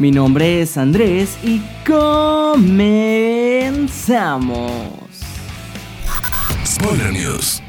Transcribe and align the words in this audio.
Mi 0.00 0.10
nombre 0.10 0.62
es 0.62 0.76
Andrés 0.78 1.36
y 1.44 1.60
comenzamos. 1.86 2.62
Spoiler 6.64 7.12
News. 7.12 7.62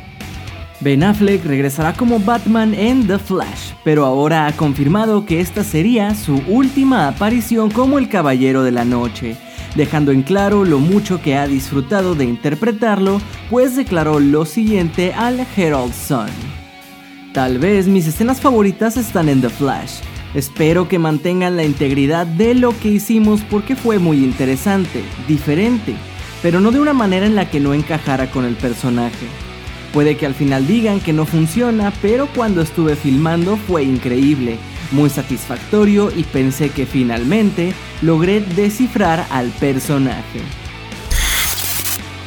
Ben 0.80 1.04
Affleck 1.04 1.44
regresará 1.44 1.92
como 1.92 2.22
Batman 2.22 2.74
en 2.74 3.06
The 3.06 3.20
Flash, 3.20 3.74
pero 3.84 4.06
ahora 4.06 4.48
ha 4.48 4.54
confirmado 4.54 5.26
que 5.26 5.42
esta 5.42 5.66
sería 5.66 6.16
su 6.16 6.42
última 6.48 7.10
aparición 7.10 7.70
como 7.70 8.00
el 8.00 8.08
Caballero 8.08 8.64
de 8.64 8.72
la 8.72 8.86
Noche, 8.86 9.36
dejando 9.76 10.14
en 10.14 10.22
claro 10.22 10.64
lo 10.64 10.80
mucho 10.80 11.22
que 11.22 11.36
ha 11.36 11.48
disfrutado 11.48 12.16
de 12.16 12.24
interpretarlo, 12.24 13.20
pues 13.50 13.76
declaró 13.76 14.22
lo 14.22 14.46
siguiente 14.46 15.12
al 15.14 15.46
Herald 15.58 15.94
Sun. 15.94 16.30
Tal 17.34 17.58
vez 17.58 17.88
mis 17.88 18.08
escenas 18.08 18.40
favoritas 18.40 18.96
están 18.96 19.28
en 19.28 19.42
The 19.42 19.50
Flash, 19.50 20.00
Espero 20.34 20.88
que 20.88 20.98
mantengan 20.98 21.58
la 21.58 21.66
integridad 21.66 22.26
de 22.26 22.56
lo 22.56 22.78
que 22.80 22.88
hicimos 22.88 23.42
porque 23.50 23.76
fue 23.76 24.00
muy 24.00 24.24
interesante, 24.24 25.04
diferente, 25.28 25.94
pero 26.42 26.62
no 26.62 26.72
de 26.72 26.80
una 26.80 26.94
manera 26.94 27.26
en 27.26 27.36
la 27.36 27.50
que 27.50 27.60
no 27.60 27.74
encajara 27.74 28.32
con 28.32 28.46
el 28.46 28.56
personaje. 28.56 29.28
Puede 29.94 30.16
que 30.16 30.26
al 30.26 30.34
final 30.34 30.68
digan 30.68 31.02
que 31.02 31.12
no 31.12 31.26
funciona, 31.26 31.92
pero 32.02 32.28
cuando 32.28 32.62
estuve 32.62 32.96
filmando 32.96 33.58
fue 33.58 33.84
increíble, 33.84 34.58
muy 34.92 35.10
satisfactorio 35.10 36.10
y 36.16 36.24
pensé 36.24 36.70
que 36.70 36.86
finalmente 36.86 37.74
logré 38.02 38.40
descifrar 38.40 39.28
al 39.32 39.50
personaje. 39.50 40.40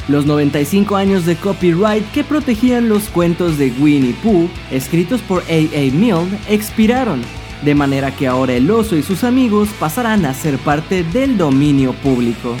Los 0.07 0.27
95 0.27 0.95
años 0.95 1.25
de 1.25 1.35
copyright 1.35 2.05
que 2.11 2.23
protegían 2.23 2.87
los 2.87 3.05
cuentos 3.05 3.57
de 3.57 3.73
Winnie 3.79 4.15
Pooh, 4.21 4.47
escritos 4.69 5.21
por 5.21 5.41
A.A. 5.41 5.91
Milne, 5.91 6.37
expiraron 6.47 7.23
de 7.63 7.75
manera 7.75 8.15
que 8.15 8.27
ahora 8.27 8.53
el 8.53 8.69
oso 8.69 8.95
y 8.95 9.03
sus 9.03 9.23
amigos 9.23 9.69
pasarán 9.79 10.25
a 10.25 10.33
ser 10.33 10.57
parte 10.57 11.03
del 11.03 11.37
dominio 11.37 11.93
público. 11.93 12.55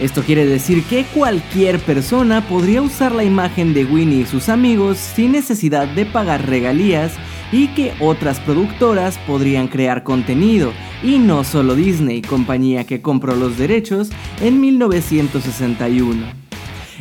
Esto 0.00 0.22
quiere 0.22 0.44
decir 0.44 0.82
que 0.84 1.04
cualquier 1.04 1.78
persona 1.78 2.46
podría 2.48 2.82
usar 2.82 3.12
la 3.12 3.22
imagen 3.22 3.74
de 3.74 3.84
Winnie 3.84 4.22
y 4.22 4.26
sus 4.26 4.48
amigos 4.48 4.98
sin 4.98 5.32
necesidad 5.32 5.86
de 5.86 6.04
pagar 6.04 6.48
regalías 6.48 7.12
y 7.52 7.68
que 7.68 7.92
otras 8.00 8.40
productoras 8.40 9.18
podrían 9.18 9.68
crear 9.68 10.02
contenido, 10.02 10.72
y 11.04 11.18
no 11.18 11.44
solo 11.44 11.76
Disney, 11.76 12.22
compañía 12.22 12.84
que 12.84 13.00
compró 13.00 13.36
los 13.36 13.56
derechos 13.56 14.10
en 14.40 14.60
1961. 14.60 16.43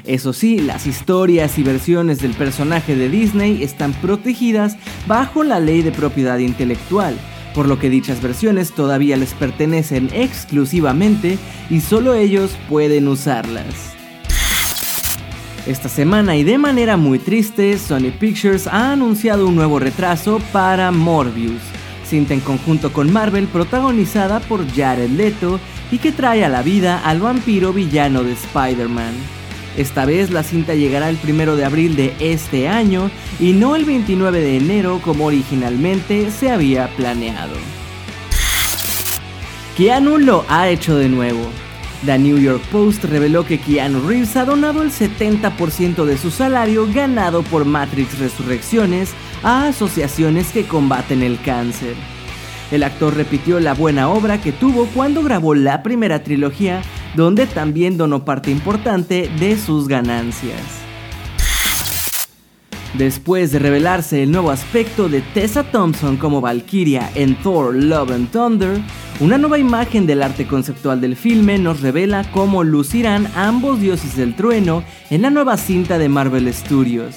Eso 0.05 0.33
sí, 0.33 0.59
las 0.59 0.85
historias 0.85 1.57
y 1.57 1.63
versiones 1.63 2.19
del 2.19 2.33
personaje 2.33 2.95
de 2.95 3.09
Disney 3.09 3.63
están 3.63 3.93
protegidas 3.93 4.75
bajo 5.07 5.45
la 5.45 5.61
ley 5.61 5.81
de 5.81 5.93
propiedad 5.93 6.39
intelectual, 6.39 7.15
por 7.55 7.67
lo 7.69 7.79
que 7.79 7.89
dichas 7.89 8.21
versiones 8.21 8.73
todavía 8.73 9.15
les 9.15 9.33
pertenecen 9.33 10.09
exclusivamente 10.13 11.37
y 11.69 11.79
solo 11.79 12.15
ellos 12.15 12.57
pueden 12.67 13.07
usarlas. 13.07 13.93
Esta 15.65 15.87
semana 15.87 16.35
y 16.35 16.43
de 16.43 16.57
manera 16.57 16.97
muy 16.97 17.19
triste, 17.19 17.77
Sony 17.77 18.11
Pictures 18.19 18.67
ha 18.67 18.91
anunciado 18.91 19.47
un 19.47 19.55
nuevo 19.55 19.79
retraso 19.79 20.41
para 20.51 20.91
Morbius, 20.91 21.61
cinta 22.05 22.33
en 22.33 22.41
conjunto 22.41 22.91
con 22.91 23.13
Marvel 23.13 23.47
protagonizada 23.47 24.41
por 24.41 24.69
Jared 24.75 25.11
Leto 25.11 25.61
y 25.89 25.99
que 25.99 26.11
trae 26.11 26.44
a 26.44 26.49
la 26.49 26.61
vida 26.61 26.99
al 27.05 27.22
vampiro 27.22 27.72
villano 27.72 28.25
de 28.25 28.33
Spider-Man. 28.33 29.42
Esta 29.78 30.06
vez 30.06 30.29
la 30.29 30.44
cinta 30.44 30.75
llegará 30.75 31.09
el 31.09 31.17
1 31.28 31.56
de 31.56 31.66
abril 31.66 31.95
de 31.95 32.13
este 32.19 32.67
año 32.67 33.09
y 33.39 33.53
no 33.53 33.75
el 33.75 33.85
29 33.85 34.39
de 34.39 34.57
enero 34.57 35.01
como 35.03 35.25
originalmente 35.25 36.29
se 36.29 36.51
había 36.51 36.88
planeado. 36.95 37.56
Keanu 39.75 40.19
lo 40.19 40.45
ha 40.50 40.69
hecho 40.69 40.95
de 40.95 41.09
nuevo. 41.09 41.41
The 42.06 42.19
New 42.19 42.38
York 42.38 42.61
Post 42.72 43.06
reveló 43.06 43.45
que 43.45 43.59
Keanu 43.59 44.07
Reeves 44.07 44.35
ha 44.35 44.45
donado 44.45 44.84
el 44.84 44.91
70% 44.91 46.05
de 46.05 46.17
su 46.17 46.29
salario 46.29 46.88
ganado 46.94 47.41
por 47.44 47.66
Matrix 47.66 48.19
Resurrecciones 48.19 49.11
a 49.41 49.67
asociaciones 49.67 50.51
que 50.51 50.66
combaten 50.66 51.23
el 51.23 51.41
cáncer. 51.41 51.95
El 52.72 52.84
actor 52.84 53.16
repitió 53.16 53.59
la 53.59 53.73
buena 53.73 54.09
obra 54.09 54.41
que 54.41 54.51
tuvo 54.51 54.85
cuando 54.88 55.23
grabó 55.23 55.55
la 55.55 55.81
primera 55.81 56.23
trilogía 56.23 56.81
donde 57.16 57.46
también 57.46 57.97
donó 57.97 58.25
parte 58.25 58.51
importante 58.51 59.29
de 59.40 59.57
sus 59.57 59.88
ganancias. 59.88 60.84
Después 62.94 63.51
de 63.51 63.57
revelarse 63.57 64.22
el 64.22 64.31
nuevo 64.31 64.51
aspecto 64.51 65.09
de 65.09 65.22
Tessa 65.22 65.63
Thompson 65.63 66.18
como 66.18 66.41
Valkyria 66.41 67.09
en 67.16 67.35
Thor 67.35 67.73
Love 67.75 68.12
and 68.12 68.29
Thunder, 68.29 68.79
una 69.19 69.40
nueva 69.40 69.57
imagen 69.57 70.06
del 70.06 70.22
arte 70.22 70.46
conceptual 70.46 71.02
del 71.02 71.16
filme 71.16 71.57
nos 71.57 71.81
revela 71.81 72.23
cómo 72.31 72.63
lucirán 72.63 73.28
ambos 73.35 73.79
dioses 73.79 74.16
del 74.16 74.35
trueno 74.35 74.84
en 75.09 75.23
la 75.23 75.31
nueva 75.31 75.57
cinta 75.57 75.97
de 75.97 76.07
Marvel 76.07 76.53
Studios. 76.53 77.16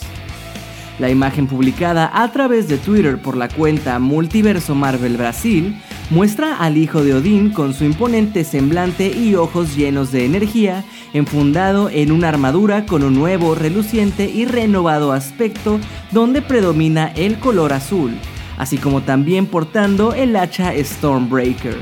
La 0.99 1.11
imagen 1.11 1.47
publicada 1.47 2.11
a 2.11 2.33
través 2.33 2.69
de 2.69 2.79
Twitter 2.79 3.21
por 3.21 3.37
la 3.37 3.49
cuenta 3.49 3.99
Multiverso 3.99 4.75
Marvel 4.75 5.19
Brasil 5.19 5.77
muestra 6.11 6.57
al 6.57 6.77
hijo 6.77 7.03
de 7.03 7.15
Odín 7.15 7.51
con 7.51 7.75
su 7.75 7.85
imponente 7.85 8.45
semblante 8.45 9.09
y 9.09 9.35
ojos 9.35 9.77
llenos 9.77 10.13
de 10.13 10.25
energía, 10.25 10.85
enfundado 11.13 11.91
en 11.91 12.13
una 12.13 12.29
armadura 12.29 12.87
con 12.87 13.03
un 13.03 13.15
nuevo, 13.15 13.55
reluciente 13.55 14.27
y 14.27 14.45
renovado 14.45 15.13
aspecto 15.13 15.81
donde 16.13 16.43
predomina 16.43 17.13
el 17.17 17.39
color 17.39 17.73
azul, 17.73 18.13
así 18.59 18.79
como 18.79 19.03
también 19.03 19.47
portando 19.47 20.15
el 20.15 20.37
hacha 20.37 20.73
Stormbreaker. 20.77 21.77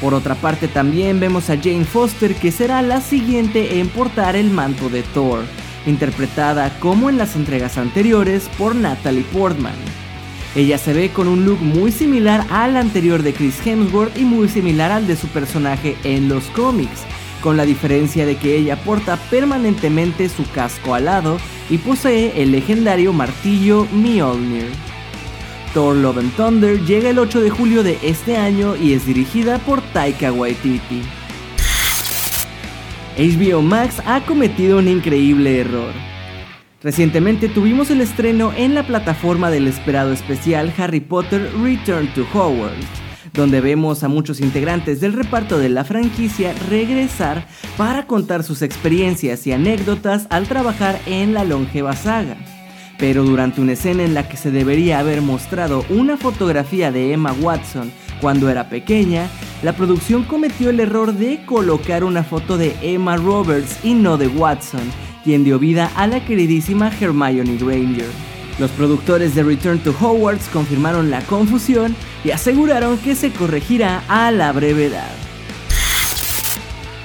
Por 0.00 0.14
otra 0.14 0.34
parte 0.34 0.66
también 0.66 1.20
vemos 1.20 1.50
a 1.50 1.56
Jane 1.56 1.84
Foster 1.84 2.34
que 2.34 2.52
será 2.52 2.80
la 2.80 3.00
siguiente 3.00 3.80
en 3.80 3.88
portar 3.88 4.34
el 4.34 4.50
manto 4.50 4.88
de 4.88 5.02
Thor, 5.02 5.40
interpretada 5.86 6.70
como 6.78 7.10
en 7.10 7.18
las 7.18 7.36
entregas 7.36 7.76
anteriores 7.76 8.48
por 8.56 8.74
Natalie 8.74 9.24
Portman. 9.24 9.74
Ella 10.56 10.78
se 10.78 10.92
ve 10.92 11.10
con 11.10 11.28
un 11.28 11.44
look 11.44 11.60
muy 11.60 11.92
similar 11.92 12.44
al 12.50 12.76
anterior 12.76 13.22
de 13.22 13.32
Chris 13.32 13.64
Hemsworth 13.64 14.16
y 14.18 14.24
muy 14.24 14.48
similar 14.48 14.90
al 14.90 15.06
de 15.06 15.14
su 15.14 15.28
personaje 15.28 15.96
en 16.02 16.28
los 16.28 16.44
cómics, 16.46 17.02
con 17.40 17.56
la 17.56 17.64
diferencia 17.64 18.26
de 18.26 18.36
que 18.36 18.56
ella 18.56 18.76
porta 18.82 19.16
permanentemente 19.30 20.28
su 20.28 20.48
casco 20.50 20.94
alado 20.94 21.38
y 21.70 21.78
posee 21.78 22.42
el 22.42 22.50
legendario 22.50 23.12
martillo 23.12 23.86
Mjolnir. 23.92 24.70
Thor 25.72 25.94
Love 25.94 26.18
and 26.18 26.34
Thunder 26.34 26.80
llega 26.84 27.10
el 27.10 27.20
8 27.20 27.40
de 27.42 27.50
julio 27.50 27.84
de 27.84 27.96
este 28.02 28.36
año 28.36 28.74
y 28.74 28.92
es 28.92 29.06
dirigida 29.06 29.58
por 29.58 29.80
Taika 29.80 30.32
Waititi. 30.32 31.02
HBO 33.16 33.62
Max 33.62 34.02
ha 34.04 34.20
cometido 34.24 34.78
un 34.78 34.88
increíble 34.88 35.60
error. 35.60 36.09
Recientemente 36.82 37.50
tuvimos 37.50 37.90
el 37.90 38.00
estreno 38.00 38.54
en 38.56 38.74
la 38.74 38.86
plataforma 38.86 39.50
del 39.50 39.68
esperado 39.68 40.12
especial 40.12 40.72
Harry 40.78 41.00
Potter 41.00 41.50
Return 41.62 42.08
to 42.14 42.26
Hogwarts, 42.32 42.86
donde 43.34 43.60
vemos 43.60 44.02
a 44.02 44.08
muchos 44.08 44.40
integrantes 44.40 44.98
del 44.98 45.12
reparto 45.12 45.58
de 45.58 45.68
la 45.68 45.84
franquicia 45.84 46.54
regresar 46.70 47.46
para 47.76 48.06
contar 48.06 48.44
sus 48.44 48.62
experiencias 48.62 49.46
y 49.46 49.52
anécdotas 49.52 50.26
al 50.30 50.48
trabajar 50.48 50.98
en 51.04 51.34
la 51.34 51.44
longeva 51.44 51.94
saga. 51.94 52.38
Pero 52.96 53.24
durante 53.24 53.60
una 53.60 53.72
escena 53.72 54.02
en 54.02 54.14
la 54.14 54.26
que 54.26 54.38
se 54.38 54.50
debería 54.50 55.00
haber 55.00 55.20
mostrado 55.20 55.84
una 55.90 56.16
fotografía 56.16 56.90
de 56.90 57.12
Emma 57.12 57.32
Watson 57.32 57.92
cuando 58.22 58.48
era 58.48 58.70
pequeña, 58.70 59.28
la 59.62 59.74
producción 59.74 60.22
cometió 60.24 60.70
el 60.70 60.80
error 60.80 61.12
de 61.12 61.44
colocar 61.44 62.04
una 62.04 62.22
foto 62.22 62.56
de 62.56 62.74
Emma 62.80 63.18
Roberts 63.18 63.78
y 63.82 63.92
no 63.92 64.16
de 64.16 64.28
Watson, 64.28 64.90
quien 65.24 65.44
dio 65.44 65.58
vida 65.58 65.90
a 65.96 66.06
la 66.06 66.24
queridísima 66.24 66.90
Hermione 67.00 67.56
Granger. 67.56 68.10
Los 68.58 68.70
productores 68.72 69.34
de 69.34 69.42
Return 69.42 69.78
to 69.78 69.94
Hogwarts 69.98 70.48
confirmaron 70.48 71.10
la 71.10 71.22
confusión 71.22 71.96
y 72.24 72.30
aseguraron 72.30 72.98
que 72.98 73.14
se 73.14 73.32
corregirá 73.32 74.02
a 74.08 74.30
la 74.30 74.52
brevedad. 74.52 75.10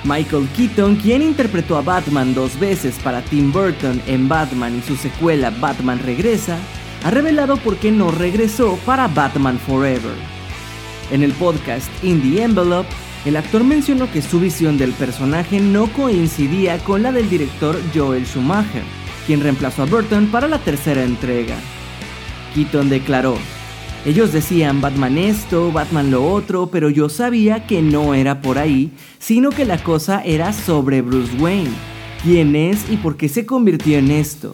Michael 0.03 0.47
Keaton, 0.55 0.97
quien 0.97 1.21
interpretó 1.21 1.77
a 1.77 1.81
Batman 1.81 2.35
dos 2.35 2.59
veces 2.59 2.95
para 3.03 3.21
Tim 3.21 3.51
Burton 3.51 4.01
en 4.05 4.27
Batman 4.27 4.77
y 4.77 4.81
su 4.81 4.95
secuela 4.95 5.49
Batman 5.49 5.99
Regresa, 5.99 6.57
ha 7.03 7.09
revelado 7.09 7.57
por 7.57 7.77
qué 7.77 7.91
no 7.91 8.11
regresó 8.11 8.77
para 8.85 9.07
Batman 9.07 9.57
Forever. 9.59 10.13
En 11.11 11.23
el 11.23 11.33
podcast 11.33 11.87
In 12.03 12.21
the 12.21 12.43
Envelope, 12.43 12.89
el 13.25 13.37
actor 13.37 13.63
mencionó 13.63 14.11
que 14.11 14.21
su 14.21 14.39
visión 14.39 14.77
del 14.77 14.91
personaje 14.93 15.59
no 15.59 15.87
coincidía 15.87 16.77
con 16.77 17.01
la 17.01 17.11
del 17.11 17.27
director 17.27 17.75
Joel 17.93 18.25
Schumacher, 18.25 18.83
quien 19.25 19.41
reemplazó 19.41 19.81
a 19.81 19.85
Burton 19.85 20.27
para 20.27 20.47
la 20.47 20.59
tercera 20.59 21.03
entrega. 21.03 21.55
Keaton 22.53 22.87
declaró, 22.87 23.35
ellos 24.05 24.31
decían 24.31 24.79
Batman 24.79 25.17
esto, 25.17 25.71
Batman 25.71 26.11
lo 26.11 26.31
otro, 26.31 26.67
pero 26.67 26.91
yo 26.91 27.09
sabía 27.09 27.65
que 27.65 27.81
no 27.81 28.13
era 28.13 28.41
por 28.41 28.59
ahí, 28.59 28.91
sino 29.17 29.49
que 29.49 29.65
la 29.65 29.79
cosa 29.79 30.21
era 30.23 30.53
sobre 30.53 31.01
Bruce 31.01 31.35
Wayne, 31.39 31.71
quién 32.21 32.55
es 32.55 32.87
y 32.91 32.97
por 32.97 33.17
qué 33.17 33.27
se 33.27 33.47
convirtió 33.47 33.97
en 33.97 34.11
esto. 34.11 34.53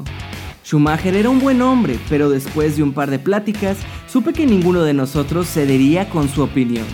Schumacher 0.63 1.15
era 1.15 1.29
un 1.29 1.41
buen 1.41 1.61
hombre, 1.61 1.99
pero 2.07 2.29
después 2.29 2.77
de 2.77 2.83
un 2.83 2.93
par 2.93 3.09
de 3.09 3.19
pláticas, 3.19 3.77
supe 4.07 4.31
que 4.31 4.45
ninguno 4.45 4.83
de 4.83 4.93
nosotros 4.93 5.49
cedería 5.49 6.09
con 6.09 6.29
su 6.29 6.41
opinión. 6.41 6.85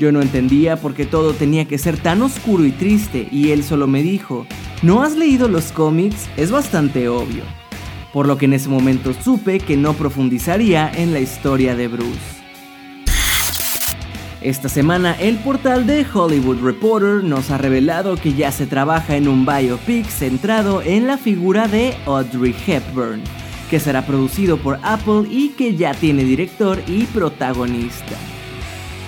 Yo 0.00 0.10
no 0.10 0.20
entendía 0.20 0.76
por 0.76 0.94
qué 0.94 1.06
todo 1.06 1.34
tenía 1.34 1.66
que 1.66 1.78
ser 1.78 1.96
tan 1.96 2.22
oscuro 2.22 2.64
y 2.64 2.72
triste, 2.72 3.28
y 3.30 3.52
él 3.52 3.62
solo 3.62 3.86
me 3.86 4.02
dijo, 4.02 4.46
¿no 4.82 5.02
has 5.02 5.16
leído 5.16 5.46
los 5.46 5.70
cómics? 5.70 6.28
Es 6.36 6.50
bastante 6.50 7.08
obvio 7.08 7.44
por 8.12 8.26
lo 8.26 8.36
que 8.38 8.46
en 8.46 8.54
ese 8.54 8.68
momento 8.68 9.12
supe 9.14 9.60
que 9.60 9.76
no 9.76 9.94
profundizaría 9.94 10.90
en 10.94 11.12
la 11.12 11.20
historia 11.20 11.74
de 11.74 11.88
Bruce. 11.88 12.40
Esta 14.40 14.70
semana 14.70 15.14
el 15.20 15.36
portal 15.36 15.86
de 15.86 16.06
Hollywood 16.12 16.62
Reporter 16.62 17.22
nos 17.22 17.50
ha 17.50 17.58
revelado 17.58 18.16
que 18.16 18.32
ya 18.32 18.50
se 18.52 18.66
trabaja 18.66 19.16
en 19.16 19.28
un 19.28 19.44
biopic 19.44 20.06
centrado 20.06 20.80
en 20.80 21.06
la 21.06 21.18
figura 21.18 21.68
de 21.68 21.94
Audrey 22.06 22.54
Hepburn, 22.66 23.22
que 23.68 23.78
será 23.78 24.06
producido 24.06 24.56
por 24.56 24.78
Apple 24.82 25.24
y 25.30 25.50
que 25.50 25.76
ya 25.76 25.92
tiene 25.92 26.24
director 26.24 26.80
y 26.86 27.04
protagonista. 27.04 28.16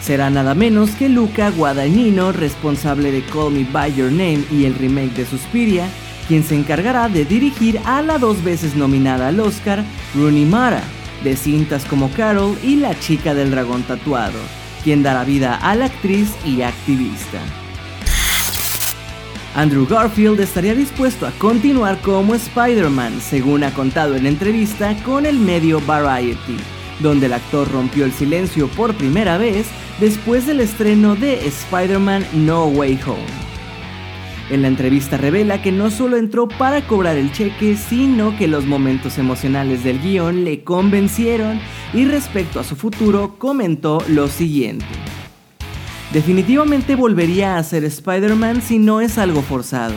Será 0.03 0.31
nada 0.31 0.57
menos 0.57 0.91
que 0.91 1.09
Luca 1.09 1.51
Guadagnino, 1.51 2.33
responsable 2.33 3.13
de 3.13 3.23
Call 3.23 3.53
Me 3.53 3.65
By 3.71 3.95
Your 3.95 4.11
Name 4.11 4.45
y 4.51 4.65
el 4.65 4.75
remake 4.75 5.15
de 5.15 5.27
Suspiria, 5.27 5.87
quien 6.27 6.43
se 6.43 6.57
encargará 6.57 7.09
de 7.09 7.25
dirigir 7.25 7.79
a 7.85 8.03
la 8.03 8.19
dos 8.19 8.43
veces 8.43 8.75
nominada 8.75 9.29
al 9.29 9.39
Oscar 9.39 9.85
Rooney 10.17 10.45
Mara, 10.45 10.83
de 11.23 11.37
cintas 11.37 11.85
como 11.85 12.11
Carol 12.11 12.59
y 12.65 12.77
La 12.77 12.99
chica 12.99 13.33
del 13.33 13.53
dragón 13.53 13.85
tatuado, 13.85 14.41
quien 14.83 15.05
dará 15.05 15.23
vida 15.23 15.55
a 15.55 15.77
la 15.77 15.85
actriz 15.85 16.35
y 16.45 16.63
activista. 16.63 17.39
Andrew 19.55 19.87
Garfield 19.87 20.41
estaría 20.41 20.75
dispuesto 20.75 21.27
a 21.27 21.31
continuar 21.33 22.01
como 22.01 22.35
Spider-Man, 22.35 23.21
según 23.21 23.63
ha 23.63 23.73
contado 23.73 24.17
en 24.17 24.27
entrevista 24.27 24.97
con 25.05 25.27
el 25.27 25.39
medio 25.39 25.81
Variety, 25.83 26.57
donde 27.01 27.27
el 27.27 27.33
actor 27.33 27.71
rompió 27.71 28.05
el 28.05 28.13
silencio 28.13 28.69
por 28.69 28.95
primera 28.95 29.39
vez 29.39 29.67
después 30.01 30.47
del 30.47 30.61
estreno 30.61 31.15
de 31.15 31.47
Spider-Man 31.47 32.27
No 32.33 32.67
Way 32.67 33.01
Home. 33.07 33.53
En 34.51 34.63
la 34.63 34.69
entrevista 34.69 35.17
revela 35.17 35.63
que 35.63 35.73
no 35.73 35.91
solo 35.91 36.17
entró 36.17 36.47
para 36.47 36.87
cobrar 36.87 37.17
el 37.17 37.33
cheque, 37.33 37.77
sino 37.77 38.37
que 38.37 38.49
los 38.49 38.67
momentos 38.67 39.17
emocionales 39.17 39.83
del 39.83 40.01
guion 40.01 40.45
le 40.45 40.63
convencieron 40.63 41.59
y 41.95 42.05
respecto 42.05 42.61
a 42.61 42.65
su 42.65 42.77
futuro 42.77 43.37
comentó 43.39 44.05
lo 44.09 44.29
siguiente. 44.29 44.85
Definitivamente 46.13 46.97
volvería 46.97 47.57
a 47.57 47.63
ser 47.63 47.85
Spider-Man 47.85 48.61
si 48.61 48.79
no 48.79 49.01
es 49.01 49.17
algo 49.17 49.41
forzado. 49.41 49.95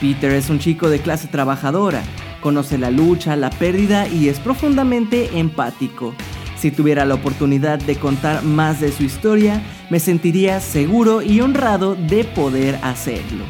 Peter 0.00 0.32
es 0.32 0.50
un 0.50 0.58
chico 0.58 0.90
de 0.90 0.98
clase 0.98 1.28
trabajadora, 1.28 2.02
conoce 2.46 2.78
la 2.78 2.92
lucha, 2.92 3.34
la 3.34 3.50
pérdida 3.50 4.06
y 4.06 4.28
es 4.28 4.38
profundamente 4.38 5.36
empático. 5.36 6.14
Si 6.56 6.70
tuviera 6.70 7.04
la 7.04 7.14
oportunidad 7.14 7.80
de 7.80 7.96
contar 7.96 8.44
más 8.44 8.80
de 8.80 8.92
su 8.92 9.02
historia, 9.02 9.60
me 9.90 9.98
sentiría 9.98 10.60
seguro 10.60 11.22
y 11.22 11.40
honrado 11.40 11.96
de 11.96 12.22
poder 12.22 12.78
hacerlo. 12.82 13.44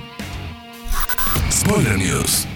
News. 1.99 2.47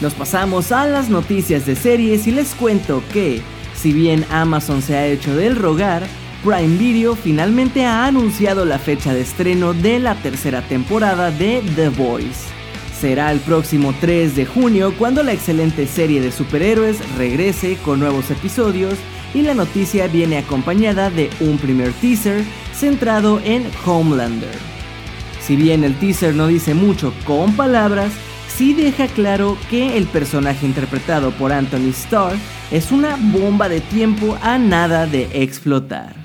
Nos 0.00 0.14
pasamos 0.14 0.72
a 0.72 0.86
las 0.86 1.10
noticias 1.10 1.66
de 1.66 1.76
series 1.76 2.26
y 2.26 2.30
les 2.30 2.54
cuento 2.54 3.02
que, 3.12 3.42
si 3.74 3.92
bien 3.92 4.24
Amazon 4.30 4.80
se 4.80 4.96
ha 4.96 5.06
hecho 5.06 5.36
del 5.36 5.56
rogar, 5.56 6.06
Prime 6.42 6.78
Video 6.78 7.16
finalmente 7.16 7.84
ha 7.84 8.06
anunciado 8.06 8.64
la 8.64 8.78
fecha 8.78 9.12
de 9.12 9.20
estreno 9.20 9.74
de 9.74 9.98
la 9.98 10.14
tercera 10.14 10.62
temporada 10.62 11.30
de 11.30 11.62
The 11.76 11.90
Voice. 11.90 12.63
Será 13.04 13.30
el 13.32 13.40
próximo 13.40 13.94
3 14.00 14.34
de 14.34 14.46
junio 14.46 14.94
cuando 14.96 15.22
la 15.22 15.34
excelente 15.34 15.86
serie 15.86 16.22
de 16.22 16.32
superhéroes 16.32 16.96
regrese 17.18 17.76
con 17.84 18.00
nuevos 18.00 18.30
episodios 18.30 18.94
y 19.34 19.42
la 19.42 19.52
noticia 19.52 20.06
viene 20.06 20.38
acompañada 20.38 21.10
de 21.10 21.28
un 21.40 21.58
primer 21.58 21.92
teaser 21.92 22.42
centrado 22.72 23.42
en 23.44 23.66
Homelander. 23.84 24.56
Si 25.42 25.54
bien 25.54 25.84
el 25.84 25.98
teaser 25.98 26.34
no 26.34 26.46
dice 26.46 26.72
mucho 26.72 27.12
con 27.26 27.54
palabras, 27.56 28.10
sí 28.48 28.72
deja 28.72 29.06
claro 29.06 29.58
que 29.68 29.98
el 29.98 30.06
personaje 30.06 30.64
interpretado 30.64 31.30
por 31.32 31.52
Anthony 31.52 31.90
Starr 31.90 32.38
es 32.70 32.90
una 32.90 33.18
bomba 33.20 33.68
de 33.68 33.82
tiempo 33.82 34.38
a 34.40 34.56
nada 34.56 35.06
de 35.06 35.28
explotar. 35.42 36.23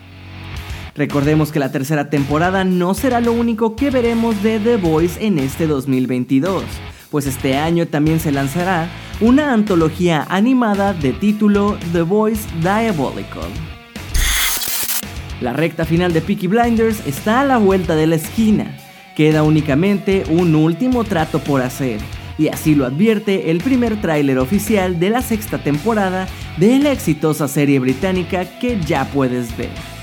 Recordemos 0.99 1.53
que 1.53 1.59
la 1.59 1.71
tercera 1.71 2.09
temporada 2.09 2.65
no 2.65 2.93
será 2.93 3.21
lo 3.21 3.31
único 3.31 3.77
que 3.77 3.89
veremos 3.89 4.43
de 4.43 4.59
The 4.59 4.75
Voice 4.75 5.25
en 5.25 5.39
este 5.39 5.65
2022, 5.65 6.65
pues 7.09 7.25
este 7.25 7.55
año 7.55 7.87
también 7.87 8.19
se 8.19 8.33
lanzará 8.33 8.89
una 9.21 9.53
antología 9.53 10.27
animada 10.27 10.91
de 10.91 11.13
título 11.13 11.77
The 11.93 12.01
Voice 12.01 12.45
Diabolical. 12.59 13.49
La 15.39 15.53
recta 15.53 15.85
final 15.85 16.11
de 16.11 16.19
Peaky 16.19 16.47
Blinders 16.47 17.07
está 17.07 17.39
a 17.39 17.45
la 17.45 17.59
vuelta 17.59 17.95
de 17.95 18.05
la 18.05 18.15
esquina 18.15 18.75
Queda 19.15 19.43
únicamente 19.43 20.25
un 20.29 20.53
último 20.53 21.05
trato 21.05 21.39
por 21.39 21.61
hacer, 21.61 22.01
y 22.37 22.49
así 22.49 22.75
lo 22.75 22.85
advierte 22.85 23.51
el 23.51 23.59
primer 23.59 24.01
tráiler 24.01 24.37
oficial 24.37 24.99
de 24.99 25.11
la 25.11 25.21
sexta 25.21 25.59
temporada 25.59 26.27
de 26.57 26.77
la 26.79 26.91
exitosa 26.91 27.47
serie 27.47 27.79
británica 27.79 28.59
que 28.59 28.81
ya 28.81 29.05
puedes 29.05 29.55
ver. 29.55 29.98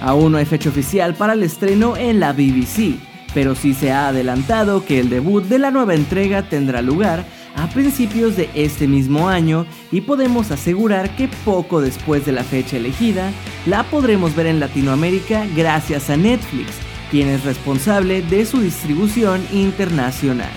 Aún 0.00 0.32
no 0.32 0.38
hay 0.38 0.46
fecha 0.46 0.70
oficial 0.70 1.14
para 1.14 1.34
el 1.34 1.42
estreno 1.42 1.96
en 1.96 2.20
la 2.20 2.32
BBC, 2.32 2.96
pero 3.34 3.54
sí 3.54 3.74
se 3.74 3.92
ha 3.92 4.08
adelantado 4.08 4.84
que 4.84 4.98
el 4.98 5.10
debut 5.10 5.44
de 5.44 5.58
la 5.58 5.70
nueva 5.70 5.94
entrega 5.94 6.48
tendrá 6.48 6.80
lugar 6.80 7.24
a 7.54 7.68
principios 7.68 8.36
de 8.36 8.48
este 8.54 8.86
mismo 8.86 9.28
año 9.28 9.66
y 9.92 10.00
podemos 10.00 10.50
asegurar 10.50 11.14
que 11.16 11.28
poco 11.44 11.80
después 11.80 12.24
de 12.24 12.32
la 12.32 12.44
fecha 12.44 12.78
elegida 12.78 13.30
la 13.66 13.82
podremos 13.82 14.34
ver 14.34 14.46
en 14.46 14.60
Latinoamérica 14.60 15.46
gracias 15.54 16.08
a 16.08 16.16
Netflix, 16.16 16.72
quien 17.10 17.28
es 17.28 17.44
responsable 17.44 18.22
de 18.22 18.46
su 18.46 18.60
distribución 18.60 19.44
internacional. 19.52 20.50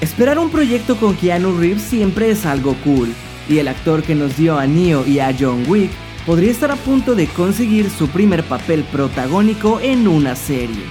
Esperar 0.00 0.38
un 0.38 0.50
proyecto 0.50 0.96
con 0.96 1.16
Keanu 1.16 1.58
Reeves 1.58 1.82
siempre 1.82 2.30
es 2.30 2.46
algo 2.46 2.76
cool, 2.84 3.08
y 3.48 3.58
el 3.58 3.66
actor 3.66 4.04
que 4.04 4.14
nos 4.14 4.36
dio 4.36 4.56
a 4.56 4.66
Neo 4.66 5.04
y 5.04 5.18
a 5.18 5.34
John 5.36 5.64
Wick 5.66 5.90
podría 6.28 6.50
estar 6.50 6.70
a 6.70 6.76
punto 6.76 7.14
de 7.14 7.26
conseguir 7.26 7.88
su 7.88 8.06
primer 8.06 8.44
papel 8.44 8.84
protagónico 8.92 9.80
en 9.80 10.06
una 10.06 10.36
serie. 10.36 10.84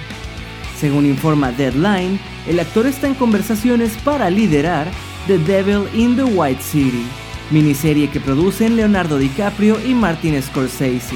Según 0.76 1.06
informa 1.06 1.52
Deadline, 1.52 2.18
el 2.48 2.58
actor 2.58 2.86
está 2.86 3.06
en 3.06 3.14
conversaciones 3.14 3.96
para 3.98 4.30
liderar 4.30 4.88
The 5.28 5.38
Devil 5.38 5.82
in 5.94 6.16
the 6.16 6.24
White 6.24 6.60
City, 6.60 7.04
miniserie 7.52 8.10
que 8.10 8.18
producen 8.18 8.74
Leonardo 8.74 9.16
DiCaprio 9.16 9.78
y 9.86 9.94
Martin 9.94 10.42
Scorsese. 10.42 11.14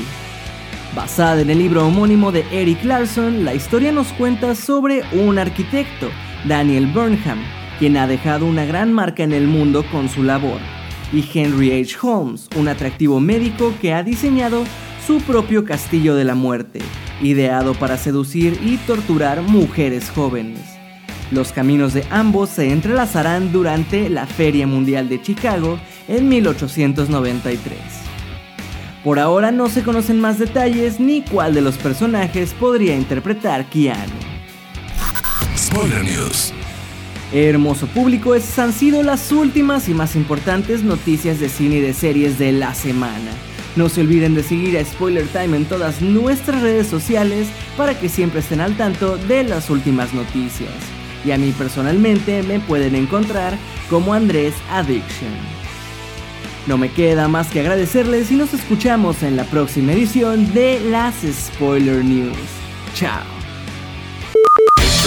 Basada 0.94 1.40
en 1.40 1.50
el 1.50 1.58
libro 1.58 1.84
homónimo 1.84 2.30
de 2.30 2.46
Eric 2.52 2.84
Larson, 2.84 3.44
la 3.44 3.54
historia 3.54 3.90
nos 3.90 4.06
cuenta 4.12 4.54
sobre 4.54 5.02
un 5.10 5.36
arquitecto, 5.36 6.10
Daniel 6.44 6.86
Burnham, 6.86 7.42
quien 7.80 7.96
ha 7.96 8.06
dejado 8.06 8.46
una 8.46 8.66
gran 8.66 8.92
marca 8.92 9.24
en 9.24 9.32
el 9.32 9.48
mundo 9.48 9.84
con 9.90 10.08
su 10.08 10.22
labor, 10.22 10.60
y 11.12 11.24
Henry 11.32 11.80
H. 11.80 11.96
Holmes, 12.02 12.48
un 12.56 12.68
atractivo 12.68 13.20
médico 13.20 13.74
que 13.80 13.92
ha 13.92 14.02
diseñado 14.02 14.64
su 15.06 15.20
propio 15.20 15.64
castillo 15.64 16.14
de 16.14 16.24
la 16.24 16.34
muerte, 16.34 16.80
ideado 17.20 17.74
para 17.74 17.96
seducir 17.96 18.58
y 18.62 18.76
torturar 18.78 19.42
mujeres 19.42 20.10
jóvenes. 20.10 20.60
Los 21.30 21.52
caminos 21.52 21.94
de 21.94 22.04
ambos 22.10 22.50
se 22.50 22.70
entrelazarán 22.70 23.52
durante 23.52 24.08
la 24.10 24.26
Feria 24.26 24.66
Mundial 24.66 25.08
de 25.08 25.20
Chicago 25.22 25.78
en 26.08 26.28
1893. 26.28 27.78
Por 29.02 29.18
ahora 29.18 29.50
no 29.50 29.68
se 29.68 29.82
conocen 29.82 30.20
más 30.20 30.38
detalles 30.38 31.00
ni 31.00 31.22
cuál 31.22 31.54
de 31.54 31.62
los 31.62 31.76
personajes 31.76 32.52
podría 32.54 32.94
interpretar 32.94 33.64
Keanu. 33.66 34.12
Spoiler 35.56 36.04
News. 36.04 36.52
Hermoso 37.32 37.86
público, 37.86 38.34
esas 38.34 38.58
han 38.58 38.72
sido 38.74 39.02
las 39.02 39.32
últimas 39.32 39.88
y 39.88 39.94
más 39.94 40.16
importantes 40.16 40.82
noticias 40.82 41.40
de 41.40 41.48
cine 41.48 41.76
y 41.76 41.80
de 41.80 41.94
series 41.94 42.38
de 42.38 42.52
la 42.52 42.74
semana. 42.74 43.30
No 43.74 43.88
se 43.88 44.02
olviden 44.02 44.34
de 44.34 44.42
seguir 44.42 44.76
a 44.76 44.84
Spoiler 44.84 45.26
Time 45.28 45.56
en 45.56 45.64
todas 45.64 46.02
nuestras 46.02 46.60
redes 46.60 46.88
sociales 46.88 47.48
para 47.78 47.98
que 47.98 48.10
siempre 48.10 48.40
estén 48.40 48.60
al 48.60 48.76
tanto 48.76 49.16
de 49.16 49.44
las 49.44 49.70
últimas 49.70 50.12
noticias. 50.12 50.70
Y 51.24 51.30
a 51.30 51.38
mí 51.38 51.54
personalmente 51.56 52.42
me 52.42 52.60
pueden 52.60 52.94
encontrar 52.94 53.56
como 53.88 54.12
Andrés 54.12 54.52
Addiction. 54.70 55.32
No 56.66 56.76
me 56.76 56.90
queda 56.90 57.28
más 57.28 57.48
que 57.48 57.60
agradecerles 57.60 58.30
y 58.30 58.36
nos 58.36 58.52
escuchamos 58.52 59.22
en 59.22 59.36
la 59.36 59.44
próxima 59.44 59.92
edición 59.92 60.52
de 60.52 60.80
las 60.80 61.14
Spoiler 61.22 62.04
News. 62.04 62.36
Chao. 62.94 63.41